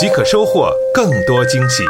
[0.00, 1.84] 即可收获更多惊喜。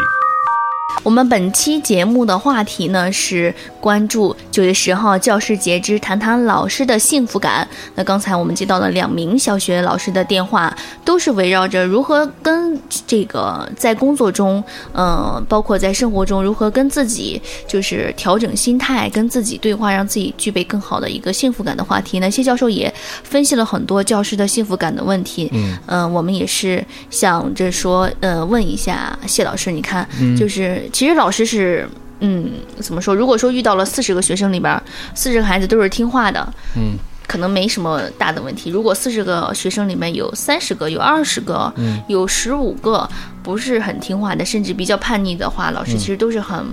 [1.03, 7.67] 我们本期节目的话题呢是关注九月十号教师节之谈谈老师的幸福感。
[7.95, 22.21] 那刚才我们接到了两名小学老师的电话，都是围绕着如何跟这个在工作中，呃，包括在生活中如何跟自己就是调整心态，跟自己对话，让自己具备更好的一个幸福感的话题。
[22.21, 22.93] 那谢教授也
[23.25, 25.49] 分析了很多教师的幸福感的问题。
[25.53, 30.07] 嗯，呃，我们也是想着说，呃，问一下谢老师，你看，
[30.39, 30.90] 就是。
[30.93, 31.89] 其实老师是，
[32.21, 33.15] 嗯，怎么说？
[33.15, 34.83] 如果说遇到了四十个学生里边，
[35.15, 38.71] 四十个孩子都是听话的，嗯，可能没什么大的问题。
[38.71, 43.09] 如果四十个学生里面有三十个、有二十个、嗯有十五个
[43.43, 46.65] 不是很听话的，甚至比较叛逆的话，老师其实都是很。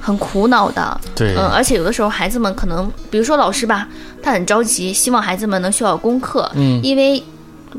[0.00, 3.86] 很苦恼的，对嗯，而且有的时候孩子们可能，比如说老师吧，
[4.22, 7.22] 他很着急，希望孩子们能学好功课，嗯因为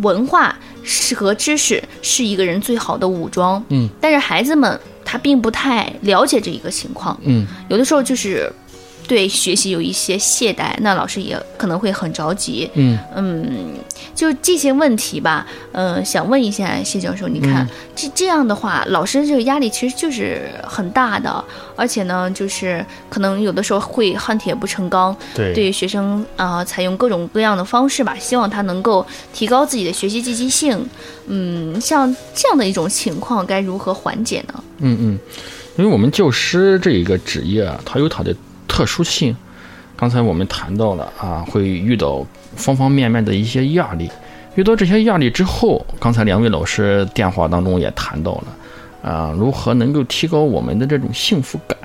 [0.02, 0.54] 文化
[0.84, 4.80] 是和知识是一个人最好的武装，嗯，但是孩子们
[5.12, 7.48] 他并不太了解这一个情况，嗯。
[7.68, 8.48] 有的时候就是
[9.10, 13.74] 对学习有一些懈怠，那老师也可能会很着急，嗯嗯，
[14.14, 21.44] 就这些问题吧，呃，想问一下谢教授，你看、嗯这这样的话，老师这个压力其实就是很大的，
[21.76, 30.88] 而且呢，就是可能有的时候会恨铁不成钢，对对于学生啊、呃采用各种各样的方式吧，希望他能够提高自己的学习积极性。
[31.28, 34.64] 嗯，像这样的一种情况，该如何缓解呢？
[34.78, 35.20] 嗯嗯，
[35.78, 38.34] 因为我们教师这一个职业啊，它有它的
[38.70, 39.36] 特殊性。
[39.98, 42.26] 刚才我们谈到了啊，会遇到
[42.56, 44.10] 方方面面的一些压力。
[44.56, 51.78] 遇到这些压力之后，刚才两位老师电话当中也谈到了，啊，如何能够提高我们的这种幸福感，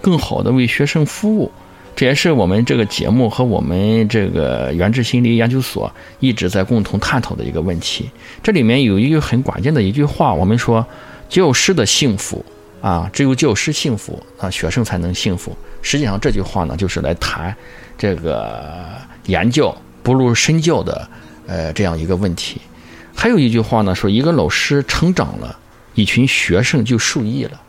[0.00, 1.50] 更好的为学生服务。
[1.94, 8.08] 这也是我们这个节目和我们这个原智心理研究所一直在共同探讨的一个问题。
[8.42, 10.84] 这里面有一个很关键的一句话，我们说，
[11.28, 12.44] 教师的幸福
[12.80, 15.54] 啊，只有教师幸福啊，学生才能幸福。
[15.82, 17.54] 实际上这句话呢，就是来谈
[17.98, 18.88] 这个
[19.26, 21.08] 言教不如身教的
[21.46, 22.60] 呃这样一个问题。
[23.14, 25.58] 还有一句话呢，说一个老师成长了，
[25.94, 27.60] 一群学生就受益了。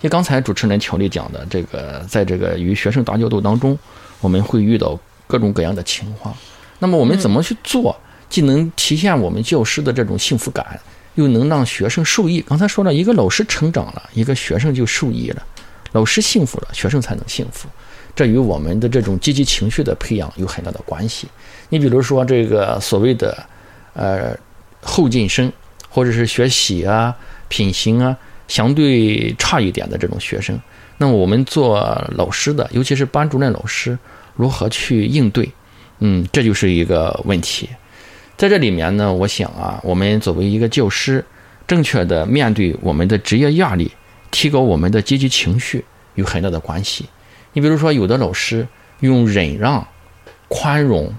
[0.00, 3.78] 就刚才主持人乔丽讲的，这个在这个与学生打交道当中，
[4.20, 6.34] 我们会遇到各种各样的情况。
[6.78, 7.96] 那么我们怎么去做，
[8.28, 10.78] 既能体现我们教师的这种幸福感，
[11.16, 12.40] 又能让学生受益？
[12.42, 15.42] 刚才说了一个老师成长了，一个学生就受益了。
[15.92, 17.68] 老师幸福了，学生才能幸福。
[18.14, 21.28] 这与我们的这种积极情绪的培养有很大的关系。
[21.68, 23.46] 你比如说这个所谓的
[23.94, 24.36] 呃
[24.82, 25.52] 后进生，
[25.88, 27.14] 或者是学习啊、
[27.48, 28.16] 品行啊
[28.48, 30.58] 相对差一点的这种学生，
[30.96, 31.78] 那么我们做
[32.16, 33.96] 老师的，尤其是班主任老师，
[34.34, 35.48] 如何去应对？
[36.00, 37.68] 嗯，这就是一个问题。
[38.36, 41.24] 在这里面呢，我想啊，我们作为一个教师，
[41.66, 43.90] 正确的面对我们的职业压力，
[44.30, 45.84] 提高我们的积极情绪，
[46.14, 47.06] 有很大的关系。
[47.52, 48.66] 你比如说，有的老师
[49.00, 49.86] 用忍让、
[50.48, 51.14] 宽容、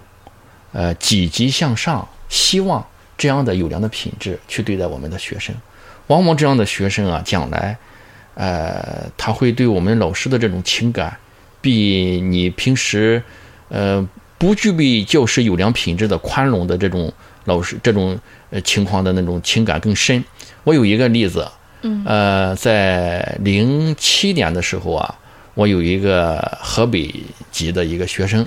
[0.71, 2.85] 呃积极向上、希望
[3.17, 5.55] 这样的优良的品质去对待我们的学生，
[6.07, 7.77] 往往这样的学生啊，将来，
[8.35, 11.17] 呃，他会对我们老师的这种情感，
[11.61, 13.21] 比你平时，
[13.69, 17.11] 呃，不具备教师优良品质的宽容的这种
[17.45, 18.17] 老师这种
[18.63, 20.23] 情况的那种情感更深。
[20.63, 21.45] 我有一个例子，
[21.81, 25.15] 嗯，呃，在零七年的时候啊，
[25.53, 27.13] 我有一个河北
[27.51, 28.45] 籍的一个学生，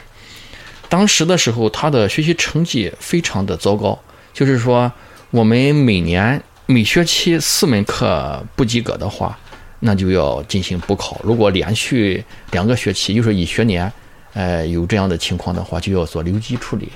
[0.89, 3.99] 当时的时候他的学习成绩非常的糟糕，
[4.33, 4.93] 就是说
[5.31, 9.39] 我们每年每学期四门课不及格的话，
[9.81, 11.21] 那就要进行补考。
[11.25, 13.91] 如果连续两个学期，就是一学年，
[14.35, 16.91] 呃，有这样的情况的话，就要做留级处理。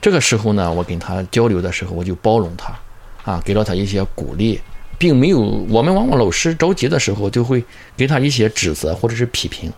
[0.00, 2.76] 这个时候呢，我跟他交流的时候，我就包容他，
[3.24, 4.60] 啊，给了他一些鼓励，
[5.02, 7.64] 并没有我们往往老师着急的时候，就会
[7.96, 9.68] 给他一些指责或者是批评。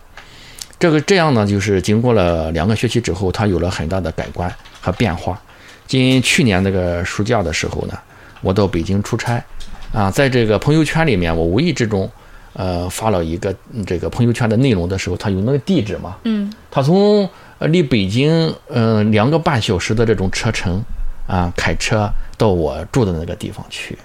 [0.77, 5.41] 这个这样呢，就是经过了两个学期之后，他有了很大的改观和变化。
[5.87, 7.97] 今去年那个暑假的时候呢，
[8.41, 9.43] 我到北京出差，
[9.91, 12.07] 啊，在这个朋友圈里面，我无意之中，
[12.53, 20.83] 呃，发了一个嗯这个朋友圈的内容的时候，他有那个地址嘛，嗯他从呃离北京嗯、呃两个半小时的这种车程
[21.25, 22.07] 啊，开车
[22.37, 23.97] 到我住的那个地方去，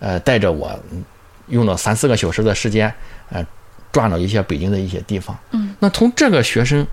[0.00, 1.04] 呃，带着我嗯
[1.46, 2.92] 用了三四个小时的时间，
[3.30, 3.46] 呃，
[3.92, 5.38] 转了一些北京的一些地方。
[5.52, 6.86] 嗯，那从这个学生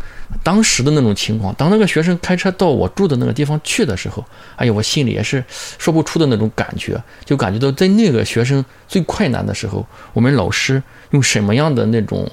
[0.44, 4.24] 当时的那种情况，当那个学生开车到我住的那个地方去的时候，
[4.56, 5.44] 哎呀，我心里也是
[5.78, 10.82] 说不出的那种感觉，就感觉到在那个学生最困难的时候，我们老师
[11.12, 12.30] 用什么样的那种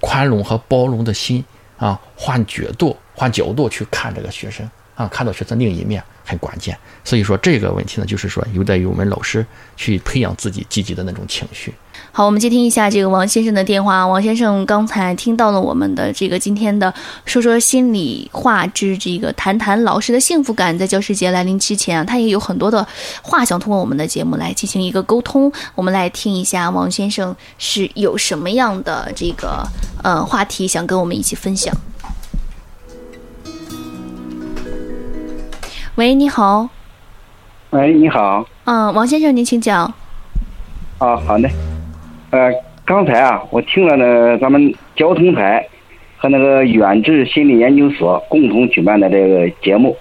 [0.00, 1.44] 宽容和包容的心
[1.76, 4.68] 啊，换角度、换角度去看这个学生
[4.98, 6.76] 啊，看到学生另一面很关键。
[7.04, 9.46] 所以说这个问题呢，就是说有待于我们老师
[9.76, 11.72] 去培养自己积极的那种情绪。
[12.10, 14.04] 好，我们接听一下这个王先生的电话。
[14.04, 16.92] 王先生刚才听到了我们的这个今天的
[17.26, 22.84] 说说心里话之这个谈谈老师的幸福感，在教师节来临之前啊，他也有很多的
[23.22, 25.52] 话想通过我们的节目来进行一个沟通。
[25.76, 29.64] 我们来听一下王先生是有什么样的这个
[30.02, 31.72] 呃话题想跟我们一起分享。
[35.98, 36.68] 喂，你好。
[37.70, 38.46] 喂，你好。
[38.66, 39.92] 嗯，王先生，您请讲。
[40.98, 41.50] 啊，好的。
[42.30, 42.52] 呃，
[42.84, 45.66] 刚才啊，我听了呢，咱们交通台
[46.16, 49.96] 和那个远志心理研究所共同举办的这个节目，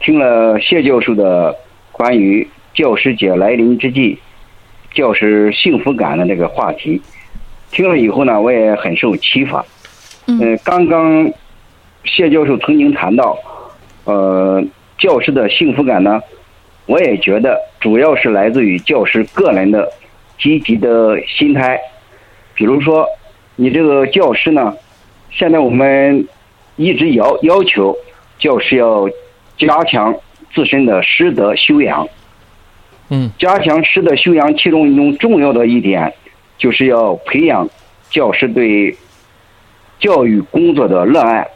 [0.00, 1.54] 听了谢教授的
[1.92, 2.44] 关于
[2.74, 4.18] 教师节来临之际，
[4.92, 7.00] 教师幸福感的这个话题，
[7.70, 9.64] 听了以后呢，我也很受启发。
[10.26, 11.30] 嗯，刚刚
[12.02, 13.38] 谢教授曾经谈到，
[14.02, 14.60] 呃，
[15.00, 16.20] 教师的幸福感呢，
[16.86, 19.90] 我也觉得主要是来自于教师个人的。
[20.42, 21.78] 积极的心态，
[22.54, 23.06] 比如说，
[23.56, 24.74] 你这个教师呢，
[25.30, 26.26] 现在我们
[26.76, 27.94] 一直要要求
[28.38, 29.06] 教师要
[29.58, 30.16] 加强
[30.54, 32.08] 自身的师德修养。
[33.10, 36.10] 嗯，加强师德修养，其中一种重要的一点，
[36.56, 37.68] 就是要培养
[38.08, 38.96] 教师对
[39.98, 41.46] 教育工作的热爱。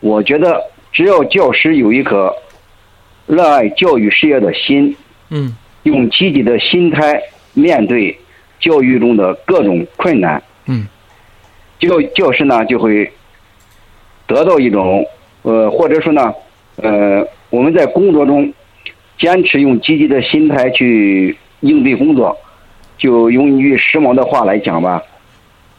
[0.00, 0.58] 我觉得，
[0.92, 2.34] 只要教师有一颗
[3.26, 4.94] 热爱教育事业的心，
[5.30, 7.20] 嗯，用积极的心态。
[7.54, 8.18] 面对
[8.58, 10.86] 教育中的各种困难，嗯，
[11.78, 13.12] 教教师呢就会
[14.26, 15.06] 得到一种
[15.42, 16.32] 呃，或者说呢，
[16.76, 18.50] 呃，我们在工作中
[19.18, 22.34] 坚持用积极的心态去应对工作，
[22.96, 25.02] 就用一句时髦的话来讲吧，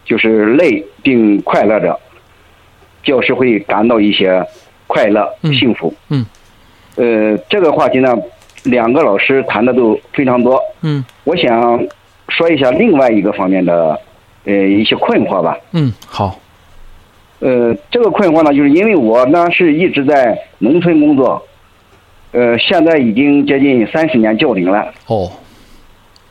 [0.05, 1.99] 就是累并快乐着，
[3.03, 4.45] 教师会感到一些
[4.93, 5.27] 快乐、
[5.59, 5.91] 幸福。
[6.09, 6.25] 嗯，
[6.95, 8.15] 呃，这个话题呢。
[8.65, 11.85] 两个老师谈的都非常多，嗯，我想
[12.29, 13.99] 说一下另外一个方面的
[14.45, 15.57] 呃一些困惑吧。
[15.73, 16.39] 嗯，好。
[17.39, 21.45] 呃，这个困惑呢，就是因为我呢是一直在农村工作，
[22.31, 24.93] 呃，现在已经接近三十年教龄了。
[25.07, 25.29] 哦。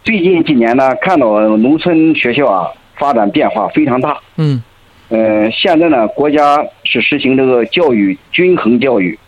[0.02, 2.66] 最近几年呢，看到农村学校啊
[2.96, 4.18] 发展变化非常大。
[4.36, 4.62] 嗯。
[5.12, 9.18] 呃，现在呢，国家是实行这个教育均衡教育。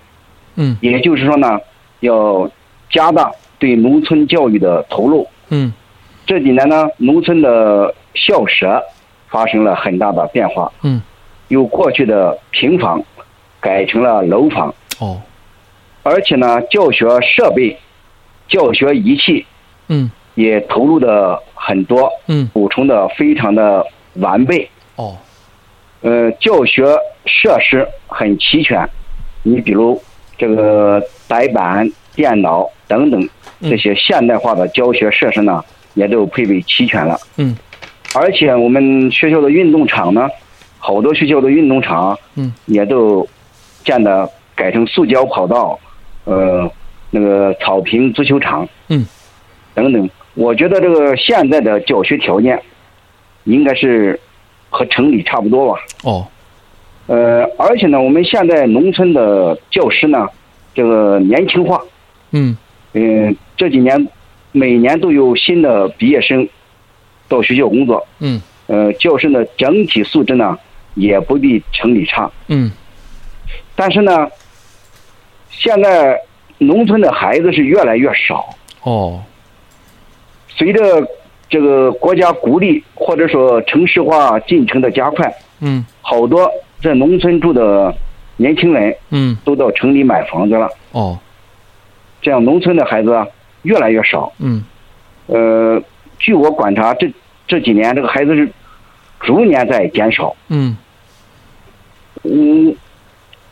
[0.57, 0.77] 嗯。
[0.81, 1.61] 也就是说呢，
[2.01, 2.51] 要。
[2.91, 5.27] 加大对农村教育的投入。
[5.49, 5.73] 嗯，
[6.27, 8.81] 这几年呢，农村的校舍
[9.27, 10.71] 发生了很大的变化。
[10.83, 11.03] 嗯，
[11.49, 13.03] 由过去的平房
[13.59, 14.73] 改成了楼房。
[15.01, 15.21] 哦，
[16.05, 17.77] 而且呢，教学设备、
[18.47, 19.45] 教学仪器，
[19.89, 22.09] 嗯，也投入的很多。
[22.29, 23.85] 嗯，补充的非常的
[24.17, 24.71] 完备。
[24.95, 25.17] 哦，
[26.05, 26.85] 呃，教学
[27.27, 28.89] 设施很齐全。
[29.43, 30.01] 你比如
[30.39, 32.71] 这个白板、电脑。
[32.87, 33.29] 等等，
[33.63, 35.65] 这些现代化的教学设施呢，
[35.95, 37.19] 也都配备齐全了。
[37.39, 37.57] 嗯，
[38.15, 40.29] 而且我们学校的运动场呢，
[40.79, 43.27] 好多学校的运动场，嗯，也都
[43.83, 45.81] 建的改成塑胶跑道，
[46.25, 46.71] 呃，
[47.11, 49.07] 那个草坪足球场，嗯，
[49.73, 50.09] 等等。
[50.35, 52.61] 我觉得这个现在的教学条件，
[53.45, 54.21] 应该是
[54.75, 55.81] 和城里差不多吧。
[56.03, 56.27] 哦，
[57.07, 60.27] 呃，而且呢，我们现在农村的教师呢，
[60.75, 61.81] 这个年轻化。
[62.33, 62.57] 嗯。
[62.93, 64.09] 嗯，这几年
[64.51, 66.49] 每年都有新的毕业生
[67.29, 68.05] 到学校工作。
[68.19, 68.43] 嗯。
[68.67, 70.59] 呃，教师的整体素质呢
[70.95, 72.29] 也不比城里差。
[72.49, 72.73] 嗯。
[73.77, 74.29] 但是呢，
[75.51, 76.19] 现在
[76.59, 78.49] 农村的孩子是越来越少。
[78.83, 79.23] 哦。
[80.49, 81.07] 随着
[81.49, 86.51] 这个国家鼓励或者说城市化进程的加快，嗯，好多
[86.83, 87.95] 在农村住的
[88.37, 90.69] 年轻人，嗯，都到城里买房子了。
[90.93, 91.19] 哦。
[92.23, 93.27] 这样，农村的孩子啊
[93.65, 94.33] 越来越少。
[94.39, 94.65] 嗯，
[95.27, 95.79] 呃，
[96.19, 97.13] 据我观察，这
[97.47, 98.49] 这几年这个孩子是
[99.21, 100.35] 逐年在减少。
[100.49, 100.75] 嗯，
[102.23, 102.75] 嗯，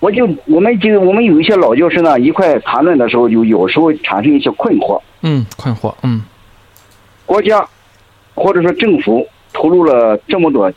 [0.01, 4.99] 我就我们就我们有一些老教师呢，一块谈论的时候，就有时候产生一些困惑。
[5.21, 5.95] 嗯，困惑。
[6.03, 6.23] 嗯，
[7.27, 7.63] 国家
[8.35, 10.71] 或者说政府投入了这么多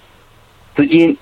[0.76, 1.18] 资金，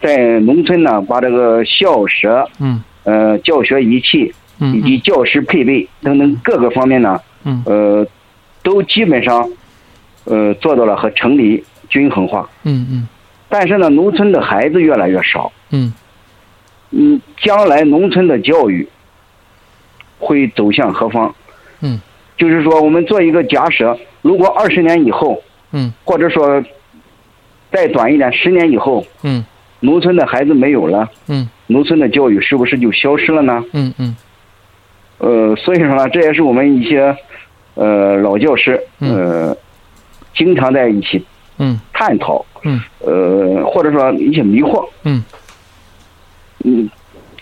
[0.00, 4.32] 在农村呢，把这个校舍、嗯，呃，教学仪器。
[4.58, 7.20] 以及教师配备等等各个方面呢，
[7.66, 8.06] 呃，
[8.62, 9.46] 都基本上
[10.24, 12.48] 呃，做到了和城里均衡化。
[12.62, 13.06] 嗯嗯
[13.50, 15.52] 但是呢，农村的孩子越来越少。
[15.72, 15.92] 嗯
[16.90, 18.88] 嗯，将来农村的教育
[20.18, 21.34] 会走向何方？
[21.82, 22.00] 嗯，
[22.38, 25.38] 就是说，我们做一个假设，如果二十年以后，
[25.76, 25.92] 嗯。
[26.04, 26.64] 或者说
[27.70, 29.44] 再短一点，十年以后，嗯。
[29.80, 31.46] 农村的孩子没有了，嗯。
[31.66, 33.62] 农村的教育是不是就消失了呢？
[33.72, 34.16] 嗯嗯。
[35.18, 37.14] 呃，所以说呢，这也是我们一些
[37.74, 39.54] 呃老教师呃
[40.34, 41.22] 经常在一起
[41.58, 41.78] 嗯。
[41.92, 42.80] 探讨，嗯。
[43.00, 45.22] 呃，或者说一些迷惑，嗯。
[46.64, 46.90] 嗯，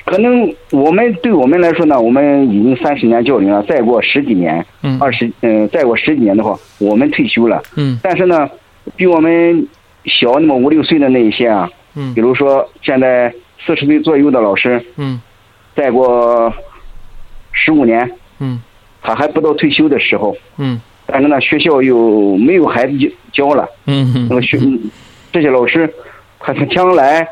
[0.04, 4.98] 可能我们对我们来说呢，我们已经三十年教龄了，再过十几年，嗯。
[5.00, 7.62] 二十，嗯、再过十几年的话，我们退休了。
[7.76, 7.98] 嗯。
[8.02, 8.48] 但是呢，
[8.96, 9.66] 比我们
[10.04, 12.12] 小那么五六岁的那一些啊，嗯。
[12.14, 13.32] 比如说现在
[13.64, 15.20] 四十岁左右的老师，嗯。
[15.74, 16.52] 再过
[17.52, 18.60] 十五年，嗯。
[19.00, 20.78] 他还不到退休的时候，嗯。
[21.06, 24.26] 但是呢，学校又没有孩子教教了，嗯。
[24.28, 24.90] 那么学嗯
[25.32, 25.88] 这些老师，
[26.38, 27.26] 他他将来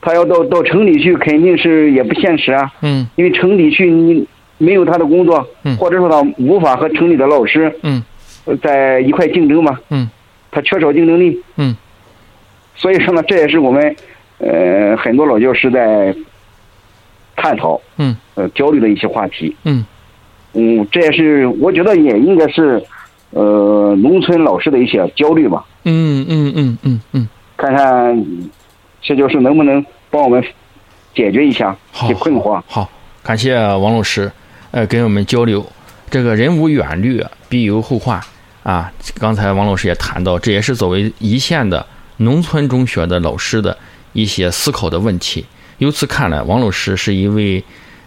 [0.00, 2.70] 他要到到城里去，肯定是也不现实啊。
[2.80, 3.06] 嗯。
[3.16, 4.26] 因为城里去你
[4.58, 5.76] 没有他的工作，嗯。
[5.76, 8.02] 或者说他无法和城里的老师嗯。
[8.46, 10.08] 呃在一块竞争嘛，嗯。
[10.50, 11.76] 他缺少竞争力，嗯。
[12.74, 13.94] 所以说呢，这也是我们
[14.38, 16.14] 呃很多老教师在
[17.36, 18.16] 探讨嗯。
[18.34, 19.54] 呃焦虑的一些话题。
[19.64, 19.84] 嗯。
[20.54, 22.82] 嗯，这也是我觉得也应该是
[23.30, 25.64] 呃农村老师的一些焦虑吧。
[25.84, 28.26] 嗯嗯嗯嗯嗯，看看
[29.02, 30.42] 谢教授能不能帮我们
[31.14, 32.62] 解决一下好这困惑。
[32.66, 32.90] 好，
[33.22, 34.30] 感谢王老师，
[34.70, 35.64] 呃，跟我们交流。
[36.10, 38.20] 这个人无远虑，必有后患
[38.62, 38.92] 啊。
[39.18, 43.76] 刚才王老师也谈到，这也是作为一线的农村中学的老师的
[44.12, 45.46] 一些思考的问题。
[45.78, 47.62] 由此看来，王老师是一位，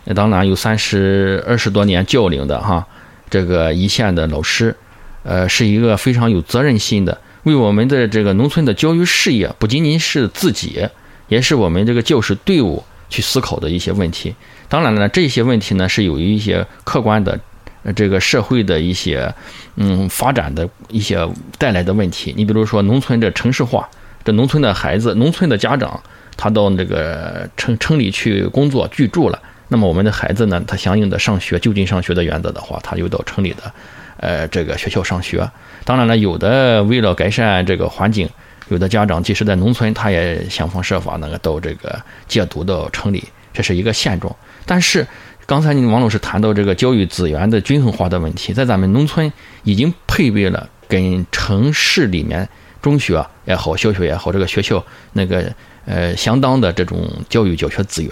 [0.06, 2.86] 呃当然有三十二十多年教龄的哈，
[3.30, 4.76] 这个一线的老师，
[5.24, 10.88] 呃，是一个非常有责任心的，为我们的这个农村的教育事业，不仅仅是自己，
[11.28, 14.34] 也是我们这个教师队伍去思考的一些问题。
[14.70, 17.40] 当然了，这些问题呢是有一些客观的，
[17.84, 19.34] 呃，这个社会的一些
[19.76, 21.20] 嗯发展的一些
[21.58, 22.34] 带来的问题。
[22.36, 23.88] 你比如说农村这城市化，
[24.24, 26.02] 这农村的孩子、农村的家长，
[26.38, 33.72] 他到那个城城里去工作居住了，那么我们的孩子呢，他相应的上学就近上学的原则的话，他又到城里的
[34.24, 35.46] 呃这个学校上学。
[35.84, 38.30] 当然了，有的为了改善这个环境，
[38.70, 44.34] 有的家长即使在农村，他也想方设法那个到这个借读到城里，这是一个现状。
[44.66, 45.06] 但是
[45.46, 49.30] 刚才你王老师谈到这个教育资源的均衡化的问题，在咱们农村
[49.64, 52.48] 已经配备了跟城市里面
[52.82, 55.54] 中学也好、小学也好，这个学校那个
[55.86, 58.12] 呃相当的这种教育教学资源。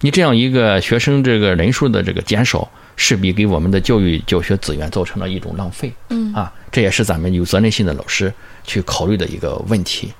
[0.00, 2.68] 你这样一个学生这个人数的这个减少，
[3.02, 5.92] 势必给我们的教育教学资源造成了一种浪费。
[6.10, 8.32] 嗯啊，这也是咱们有责任心的老师
[8.62, 10.12] 去考虑的一个问题。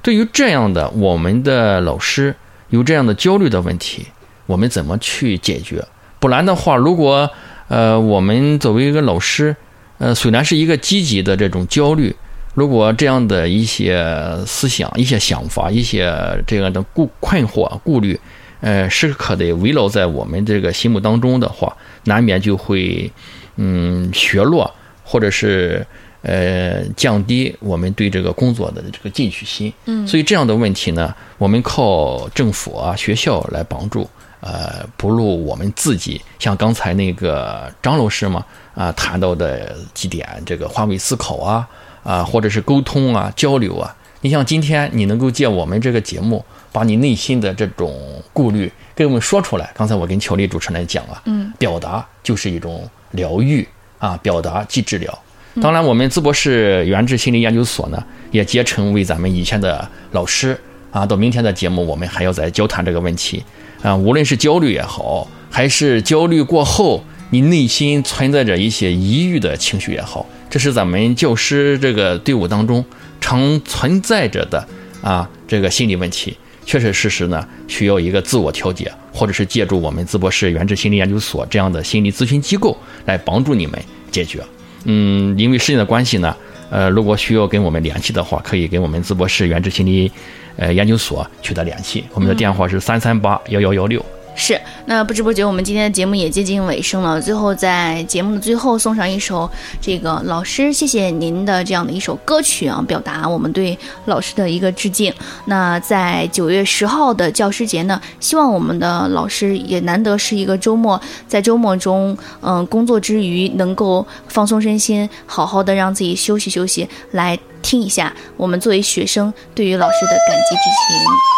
[0.00, 2.32] 对于这样的我们的老师
[2.70, 4.06] 有这样的焦虑的问题，
[4.46, 5.84] 我们怎么去解决？
[6.20, 7.28] 不然的话，如果
[7.66, 9.56] 呃我们作为一个老师，
[9.98, 12.14] 呃虽然是一个积极的这种焦虑，
[12.54, 14.04] 如果这样的一些
[14.46, 16.14] 思想、一些想法、一些
[16.46, 18.18] 这样的顾困惑、顾虑，
[18.60, 21.76] 呃时刻的围绕在我们这个心目当中的话，
[22.08, 23.10] 难免就会
[23.56, 24.68] 嗯削弱，
[25.04, 25.86] 或者是
[26.22, 29.72] 呃降低我们对这个工作的这个进取心。
[29.84, 34.08] 嗯所以这样的问题呢，我们靠政府啊、学校来帮助。
[34.40, 41.68] 呃，不如我们自己，像刚才那个张老师嘛，啊、谈到的几点，这个换位思考啊，
[42.04, 43.92] 啊、或者是沟通啊、交流啊。
[44.20, 47.94] 你像今天你能够借我们这个节目，把你内心的这种
[48.32, 49.70] 顾虑给我们说出来。
[49.76, 53.66] 刚才我跟乔丽主持人讲了，嗯，表达就是一种疗愈
[53.98, 55.16] 啊，表达即治疗。
[55.62, 60.58] 当然，我们淄博市原治心理研究所呢，也竭诚为咱们以前的老师
[60.90, 63.42] 啊，到明天的节目，我们还要再交谈这个问题
[63.82, 63.96] 啊。
[63.96, 72.84] 无论是焦虑也好，还是焦虑过后你内心存在着一些抑郁的情绪也好，这是咱们教师这个队伍当中
[73.20, 74.66] 常存在着的
[75.02, 76.36] 啊这个心理问题。
[76.64, 84.44] 确确实实呢，需要一个自我调节，或者是借助我们淄博市原治心理研究所这样的心理咨询机构来帮助你们解决。
[84.84, 86.36] 嗯，因为时间的关系呢，
[86.68, 90.12] 呃，如果需要跟我们联系的话，可以跟我们淄博市原治心理
[90.56, 94.04] 呃研究所取得联系，我们的电话是三三八幺幺幺六。
[94.40, 97.20] 是，那不知不觉我们今天的节目也接近尾声了。
[97.20, 105.12] 最后，在节目的最后送上一首这个老师，谢谢您的这样的一首歌曲啊，表达我们对老师的一个致敬。
[105.46, 121.37] 那在九月十号的教师节呢，希望我们的老师也难得是一个周末，在周末中，嗯，工作之余能够放松身心，好好的让自己休息休息，来听一下我们作为学生对于老师的感激之情。